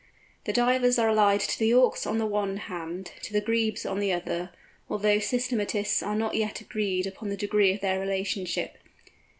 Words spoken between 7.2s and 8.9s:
the degree of their relationship.